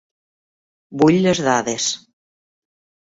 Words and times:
Vull 1.03 1.19
les 1.27 1.43
dades. 1.49 1.91